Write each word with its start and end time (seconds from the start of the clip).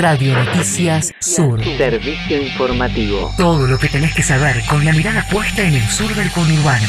Radio 0.00 0.34
Noticias 0.34 1.14
Sur. 1.18 1.62
Servicio 1.64 2.42
informativo. 2.42 3.32
Todo 3.38 3.66
lo 3.66 3.78
que 3.78 3.88
tenés 3.88 4.14
que 4.14 4.22
saber 4.22 4.62
con 4.68 4.84
la 4.84 4.92
mirada 4.92 5.26
puesta 5.30 5.62
en 5.62 5.74
el 5.74 5.88
sur 5.88 6.14
del 6.14 6.30
conurbano. 6.30 6.86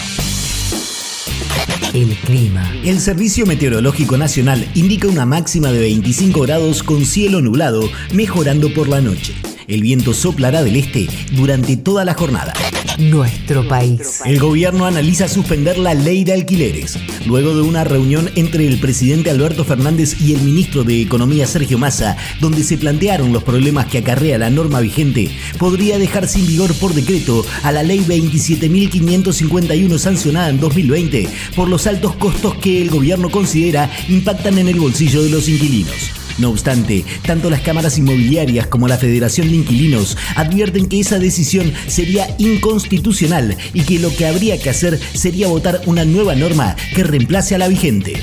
El 1.94 2.10
clima. 2.26 2.70
El 2.84 3.00
Servicio 3.00 3.46
Meteorológico 3.46 4.18
Nacional 4.18 4.68
indica 4.76 5.08
una 5.08 5.26
máxima 5.26 5.72
de 5.72 5.80
25 5.80 6.42
grados 6.42 6.84
con 6.84 7.06
cielo 7.06 7.42
nublado, 7.42 7.90
mejorando 8.12 8.74
por 8.74 8.90
la 8.90 9.00
noche. 9.00 9.34
El 9.68 9.82
viento 9.82 10.14
soplará 10.14 10.64
del 10.64 10.78
este 10.78 11.08
durante 11.34 11.76
toda 11.76 12.06
la 12.06 12.14
jornada. 12.14 12.54
Nuestro 12.98 13.68
país. 13.68 14.22
El 14.24 14.40
gobierno 14.40 14.86
analiza 14.86 15.28
suspender 15.28 15.78
la 15.78 15.94
ley 15.94 16.24
de 16.24 16.32
alquileres. 16.32 16.98
Luego 17.26 17.54
de 17.54 17.64
una 17.64 17.84
reunión 17.84 18.32
entre 18.36 18.66
el 18.66 18.80
presidente 18.80 19.30
Alberto 19.30 19.66
Fernández 19.66 20.22
y 20.22 20.34
el 20.34 20.42
ministro 20.42 20.86
de 20.86 21.02
Economía 21.02 21.46
Sergio 21.48 21.78
Massa, 21.78 22.16
donde 22.40 22.64
se 22.64 22.78
plantearon 22.78 23.34
los 23.34 23.44
problemas 23.44 23.88
que 23.88 23.98
acarrea 23.98 24.38
la 24.38 24.50
norma 24.50 24.80
vigente, 24.80 25.30
podría 25.60 26.00
dejar 26.00 26.30
sin 26.30 26.48
vigor 26.48 26.74
por 26.76 26.94
decreto 26.94 27.46
a 27.64 27.74
la 27.74 27.84
ley 27.84 28.00
27.551 28.08 29.98
sancionada 29.98 30.48
en 30.48 30.62
2020 30.62 31.28
por 31.58 31.68
los 31.68 31.88
altos 31.88 32.16
costos 32.16 32.56
que 32.56 32.82
el 32.82 32.90
gobierno 32.90 33.30
considera 33.30 33.92
impactan 34.08 34.60
en 34.60 34.70
el 34.70 34.80
bolsillo 34.80 35.22
de 35.24 35.30
los 35.30 35.50
inquilinos. 35.50 36.17
No 36.38 36.50
obstante, 36.50 37.04
tanto 37.26 37.50
las 37.50 37.62
cámaras 37.62 37.98
inmobiliarias 37.98 38.68
como 38.68 38.88
la 38.88 38.98
Federación 38.98 39.50
de 39.50 39.56
Inquilinos 39.56 40.18
advierten 40.36 40.88
que 40.88 41.00
esa 41.00 41.18
decisión 41.18 41.74
sería 41.88 42.36
inconstitucional 42.38 43.58
y 43.74 43.82
que 43.82 44.00
lo 44.00 44.16
que 44.16 44.28
habría 44.28 44.60
que 44.60 44.70
hacer 44.70 45.00
sería 45.14 45.48
votar 45.48 45.82
una 45.86 46.06
nueva 46.06 46.36
norma 46.36 46.76
que 46.94 47.04
reemplace 47.04 47.56
a 47.56 47.58
la 47.58 47.68
vigente. 47.68 48.22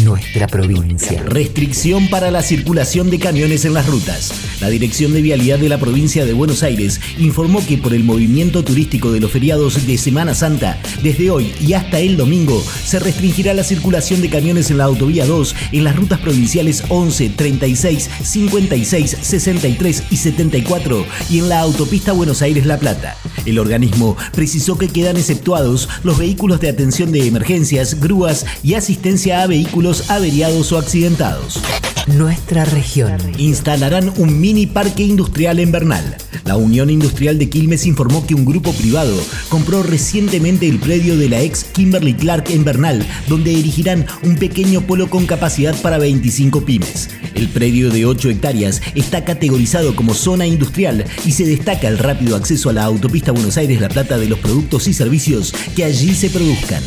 Nuestra 0.00 0.48
provincia. 0.48 1.22
Restricción 1.22 2.08
para 2.08 2.30
la 2.30 2.42
circulación 2.42 3.10
de 3.10 3.18
camiones 3.18 3.64
en 3.64 3.74
las 3.74 3.86
rutas. 3.86 4.32
La 4.60 4.68
Dirección 4.68 5.12
de 5.12 5.22
Vialidad 5.22 5.58
de 5.58 5.68
la 5.68 5.78
provincia 5.78 6.24
de 6.24 6.32
Buenos 6.32 6.62
Aires 6.62 7.00
informó 7.18 7.64
que 7.64 7.78
por 7.78 7.94
el 7.94 8.02
movimiento 8.02 8.64
turístico 8.64 9.12
de 9.12 9.20
los 9.20 9.30
feriados 9.30 9.86
de 9.86 9.98
Semana 9.98 10.34
Santa, 10.34 10.80
desde 11.02 11.30
hoy 11.30 11.52
y 11.60 11.74
hasta 11.74 12.00
el 12.00 12.16
domingo, 12.16 12.60
se 12.84 12.98
restringirá 12.98 13.54
la 13.54 13.64
circulación 13.64 14.22
de 14.22 14.30
camiones 14.30 14.70
en 14.70 14.78
la 14.78 14.84
autovía 14.84 15.26
2 15.26 15.54
en 15.72 15.84
las 15.84 15.94
rutas 15.94 16.18
provinciales 16.20 16.82
11, 16.88 17.30
36, 17.30 18.10
56, 18.24 19.16
63 19.20 20.02
y 20.10 20.16
74 20.16 21.06
y 21.30 21.38
en 21.38 21.48
la 21.48 21.60
autopista 21.60 22.12
Buenos 22.12 22.42
Aires-La 22.42 22.78
Plata. 22.78 23.16
El 23.46 23.58
organismo 23.58 24.16
precisó 24.32 24.78
que 24.78 24.88
quedan 24.88 25.16
exceptuados 25.16 25.88
los 26.04 26.18
vehículos 26.18 26.60
de 26.60 26.68
atención 26.68 27.12
de 27.12 27.26
emergencias, 27.26 28.00
grúas 28.00 28.46
y 28.62 28.74
asistencia 28.74 29.42
a 29.42 29.46
vehículos 29.46 30.10
averiados 30.10 30.72
o 30.72 30.78
accidentados. 30.78 31.60
Nuestra 32.06 32.64
región. 32.64 33.16
Instalarán 33.38 34.12
un 34.16 34.40
mini 34.40 34.66
parque 34.66 35.04
industrial 35.04 35.60
en 35.60 35.70
Bernal. 35.70 36.16
La 36.52 36.58
Unión 36.58 36.90
Industrial 36.90 37.38
de 37.38 37.48
Quilmes 37.48 37.86
informó 37.86 38.26
que 38.26 38.34
un 38.34 38.44
grupo 38.44 38.74
privado 38.74 39.18
compró 39.48 39.82
recientemente 39.82 40.68
el 40.68 40.78
predio 40.78 41.16
de 41.16 41.30
la 41.30 41.40
ex 41.40 41.64
Kimberly 41.64 42.12
Clark 42.12 42.50
en 42.50 42.62
Bernal, 42.62 43.06
donde 43.26 43.58
erigirán 43.58 44.04
un 44.22 44.36
pequeño 44.36 44.82
polo 44.82 45.08
con 45.08 45.24
capacidad 45.24 45.74
para 45.80 45.96
25 45.96 46.66
pymes. 46.66 47.08
El 47.34 47.48
predio 47.48 47.88
de 47.88 48.04
8 48.04 48.28
hectáreas 48.28 48.82
está 48.94 49.24
categorizado 49.24 49.96
como 49.96 50.12
zona 50.12 50.46
industrial 50.46 51.06
y 51.24 51.32
se 51.32 51.46
destaca 51.46 51.88
el 51.88 51.96
rápido 51.96 52.36
acceso 52.36 52.68
a 52.68 52.74
la 52.74 52.84
autopista 52.84 53.32
Buenos 53.32 53.56
Aires-La 53.56 53.88
Plata 53.88 54.18
de 54.18 54.28
los 54.28 54.38
productos 54.38 54.88
y 54.88 54.92
servicios 54.92 55.54
que 55.74 55.84
allí 55.84 56.14
se 56.14 56.28
produzcan. 56.28 56.82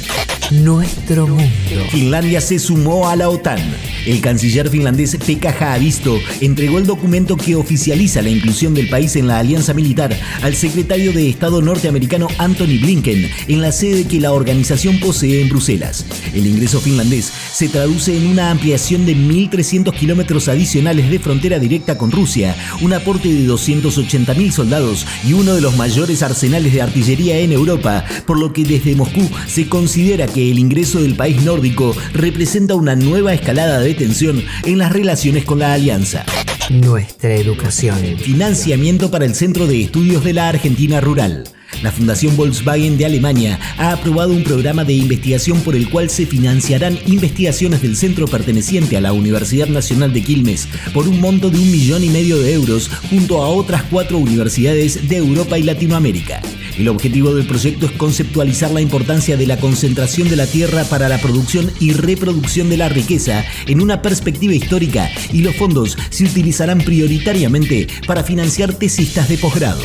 Nuestro 0.51 1.25
mundo. 1.25 1.43
Finlandia 1.89 2.39
se 2.39 2.59
sumó 2.59 3.09
a 3.09 3.15
la 3.15 3.29
OTAN. 3.29 3.57
El 4.05 4.21
canciller 4.21 4.69
finlandés 4.69 5.17
Pekka 5.25 5.49
Haavisto 5.49 6.19
entregó 6.39 6.77
el 6.77 6.85
documento 6.85 7.37
que 7.37 7.55
oficializa 7.55 8.21
la 8.21 8.29
inclusión 8.29 8.75
del 8.75 8.87
país 8.87 9.15
en 9.15 9.27
la 9.27 9.39
alianza 9.39 9.73
militar 9.73 10.15
al 10.43 10.55
secretario 10.55 11.11
de 11.11 11.27
Estado 11.27 11.61
norteamericano 11.61 12.27
Anthony 12.37 12.79
Blinken 12.81 13.29
en 13.47 13.61
la 13.61 13.71
sede 13.71 14.05
que 14.05 14.19
la 14.19 14.31
organización 14.31 14.99
posee 14.99 15.41
en 15.41 15.49
Bruselas. 15.49 16.05
El 16.35 16.45
ingreso 16.45 16.79
finlandés 16.79 17.31
se 17.51 17.67
traduce 17.67 18.15
en 18.15 18.27
una 18.27 18.51
ampliación 18.51 19.07
de 19.07 19.15
1.300 19.15 19.91
kilómetros 19.93 20.49
adicionales 20.49 21.09
de 21.09 21.17
frontera 21.17 21.57
directa 21.57 21.97
con 21.97 22.11
Rusia, 22.11 22.55
un 22.81 22.93
aporte 22.93 23.29
de 23.29 23.47
280.000 23.47 24.51
soldados 24.51 25.07
y 25.27 25.33
uno 25.33 25.55
de 25.55 25.61
los 25.61 25.75
mayores 25.77 26.21
arsenales 26.21 26.73
de 26.73 26.81
artillería 26.83 27.39
en 27.39 27.51
Europa, 27.51 28.05
por 28.27 28.39
lo 28.39 28.53
que 28.53 28.65
desde 28.65 28.95
Moscú 28.95 29.27
se 29.47 29.67
considera 29.67 30.27
que 30.27 30.51
el 30.51 30.59
ingreso 30.59 31.01
del 31.01 31.15
país 31.15 31.41
nórdico 31.43 31.95
representa 32.13 32.75
una 32.75 32.95
nueva 32.95 33.33
escalada 33.33 33.79
de 33.79 33.94
tensión 33.95 34.43
en 34.63 34.77
las 34.77 34.91
relaciones 34.91 35.45
con 35.45 35.59
la 35.59 35.73
alianza. 35.73 36.25
Nuestra 36.69 37.35
educación. 37.35 37.97
Financiamiento 38.17 39.11
para 39.11 39.25
el 39.25 39.35
Centro 39.35 39.67
de 39.67 39.83
Estudios 39.83 40.23
de 40.23 40.33
la 40.33 40.49
Argentina 40.49 40.99
Rural. 40.99 41.43
La 41.83 41.91
Fundación 41.91 42.35
Volkswagen 42.37 42.97
de 42.97 43.05
Alemania 43.05 43.59
ha 43.77 43.91
aprobado 43.91 44.31
un 44.31 44.43
programa 44.43 44.83
de 44.83 44.93
investigación 44.93 45.61
por 45.61 45.75
el 45.75 45.89
cual 45.89 46.09
se 46.09 46.25
financiarán 46.25 46.97
investigaciones 47.05 47.81
del 47.81 47.95
centro 47.95 48.27
perteneciente 48.27 48.97
a 48.97 49.01
la 49.01 49.13
Universidad 49.13 49.67
Nacional 49.67 50.13
de 50.13 50.23
Quilmes 50.23 50.67
por 50.93 51.07
un 51.07 51.19
monto 51.19 51.49
de 51.49 51.59
un 51.59 51.69
millón 51.69 52.03
y 52.03 52.09
medio 52.09 52.39
de 52.39 52.53
euros 52.53 52.89
junto 53.09 53.43
a 53.43 53.49
otras 53.49 53.83
cuatro 53.83 54.17
universidades 54.17 55.07
de 55.07 55.17
Europa 55.17 55.57
y 55.57 55.63
Latinoamérica. 55.63 56.41
El 56.77 56.87
objetivo 56.89 57.33
del 57.33 57.47
proyecto 57.47 57.85
es 57.85 57.91
conceptualizar 57.93 58.71
la 58.71 58.81
importancia 58.81 59.37
de 59.37 59.47
la 59.47 59.57
concentración 59.57 60.29
de 60.29 60.35
la 60.35 60.47
tierra 60.47 60.83
para 60.83 61.07
la 61.07 61.17
producción 61.17 61.71
y 61.79 61.93
reproducción 61.93 62.69
de 62.69 62.77
la 62.77 62.89
riqueza 62.89 63.45
en 63.67 63.81
una 63.81 64.01
perspectiva 64.01 64.53
histórica 64.53 65.09
y 65.31 65.41
los 65.41 65.55
fondos 65.55 65.97
se 66.09 66.25
utilizarán 66.25 66.79
prioritariamente 66.79 67.87
para 68.07 68.23
financiar 68.23 68.73
tesistas 68.73 69.29
de 69.29 69.37
posgrado. 69.37 69.81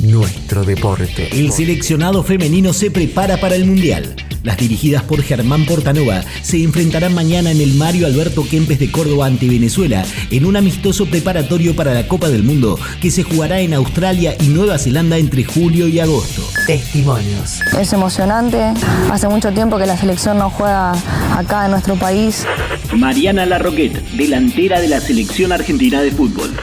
Nuestro 0.00 0.64
deporte. 0.64 1.28
El 1.32 1.52
seleccionado 1.52 2.22
femenino 2.22 2.72
se 2.72 2.90
prepara 2.90 3.38
para 3.38 3.56
el 3.56 3.64
Mundial. 3.64 4.14
Las 4.46 4.58
dirigidas 4.58 5.02
por 5.02 5.24
Germán 5.24 5.66
Portanova 5.66 6.22
se 6.40 6.62
enfrentarán 6.62 7.12
mañana 7.12 7.50
en 7.50 7.60
el 7.60 7.74
Mario 7.74 8.06
Alberto 8.06 8.46
Kempes 8.48 8.78
de 8.78 8.92
Córdoba 8.92 9.26
ante 9.26 9.48
Venezuela 9.48 10.04
en 10.30 10.46
un 10.46 10.56
amistoso 10.56 11.06
preparatorio 11.06 11.74
para 11.74 11.92
la 11.92 12.06
Copa 12.06 12.28
del 12.28 12.44
Mundo 12.44 12.78
que 13.00 13.10
se 13.10 13.24
jugará 13.24 13.58
en 13.58 13.74
Australia 13.74 14.36
y 14.38 14.46
Nueva 14.46 14.78
Zelanda 14.78 15.18
entre 15.18 15.42
julio 15.42 15.88
y 15.88 15.98
agosto. 15.98 16.42
Testimonios. 16.64 17.58
Es 17.76 17.92
emocionante. 17.92 18.72
Hace 19.10 19.26
mucho 19.26 19.50
tiempo 19.50 19.78
que 19.78 19.86
la 19.86 19.96
selección 19.96 20.38
no 20.38 20.48
juega 20.48 20.92
acá 21.36 21.64
en 21.64 21.72
nuestro 21.72 21.96
país. 21.96 22.46
Mariana 22.94 23.46
Larroquet, 23.46 24.00
delantera 24.12 24.80
de 24.80 24.86
la 24.86 25.00
selección 25.00 25.50
argentina 25.50 26.00
de 26.02 26.12
fútbol. 26.12 26.54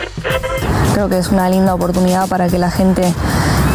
Creo 0.93 1.09
que 1.09 1.17
es 1.17 1.27
una 1.27 1.49
linda 1.49 1.75
oportunidad 1.75 2.29
para 2.29 2.47
que 2.47 2.57
la 2.57 2.71
gente 2.71 3.13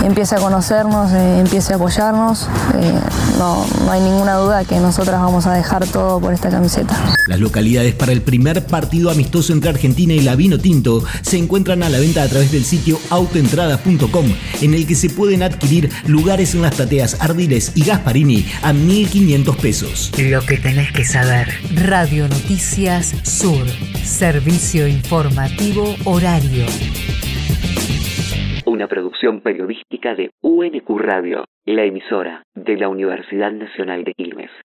empiece 0.05 0.35
a 0.35 0.39
conocernos, 0.39 1.13
eh, 1.13 1.41
empiece 1.41 1.73
a 1.73 1.77
apoyarnos. 1.77 2.49
Eh, 2.81 2.93
no, 3.39 3.67
no 3.85 3.91
hay 3.91 4.01
ninguna 4.01 4.35
duda 4.35 4.65
que 4.65 4.77
nosotras 4.81 5.21
vamos 5.21 5.47
a 5.47 5.55
dejar 5.55 5.87
todo 5.87 6.21
por 6.21 6.33
esta 6.33 6.51
camiseta. 6.51 6.97
Las 7.27 7.41
localidades 7.41 7.95
para 7.95 8.13
el 8.13 8.23
primer 8.23 8.67
partido 8.67 9.11
amistoso 9.11 9.53
entre 9.53 9.71
Argentina 9.71 10.15
y 10.15 10.21
la 10.21 10.37
Vino 10.37 10.59
Tinto 10.59 11.05
se 11.23 11.37
encuentran 11.39 11.83
a 11.83 11.89
la 11.89 11.99
venta 11.99 12.23
a 12.23 12.29
través 12.29 12.51
del 12.51 12.65
sitio 12.65 12.99
autoentradas.com, 13.11 14.27
en 14.63 14.75
el 14.75 14.87
que 14.87 14.95
se 14.95 15.11
pueden 15.11 15.43
adquirir 15.43 15.91
lugares 16.07 16.55
en 16.55 16.63
las 16.63 16.75
plateas 16.75 17.17
Ardiles 17.21 17.73
y 17.75 17.85
Gasparini 17.85 18.47
a 18.63 18.73
1.500 18.73 19.57
pesos. 19.57 20.13
Lo 20.19 20.41
que 20.45 20.59
tenés 20.59 20.93
que 20.93 21.05
saber. 21.05 21.49
Radio 21.75 22.29
Noticias 22.29 23.15
Sur. 23.23 23.67
Servicio 24.05 24.89
informativo 24.89 25.95
horario. 26.05 26.67
Una 28.79 28.87
producción 28.87 29.41
periodística 29.41 30.15
de 30.15 30.31
UNQ 30.41 30.89
Radio, 31.01 31.47
la 31.65 31.83
emisora 31.83 32.45
de 32.55 32.77
la 32.77 32.89
Universidad 32.89 33.51
Nacional 33.51 34.05
de 34.05 34.15
Quilmes. 34.15 34.53